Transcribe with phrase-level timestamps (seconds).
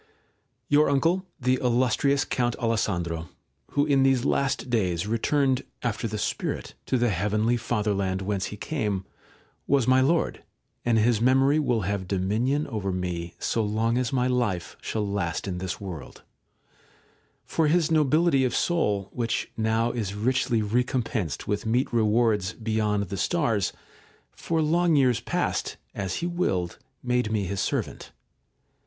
[0.03, 0.07] ]§1.
[0.69, 3.29] Your uncle, the illustrious Count Alessandro,
[3.73, 8.57] who in these last days returned, after the spirit, to the heavenly fatherland whence he
[8.57, 9.05] came,
[9.67, 10.41] was my Lord,
[10.83, 15.47] and his memory will have dominion over me so long as my life shall last
[15.47, 16.23] in this world;
[17.45, 23.17] for his nobility of soul, which now is richly recompensed with meet rewards beyond the
[23.17, 23.71] stars,
[24.31, 28.11] for long years past, as he willed, made me his servant.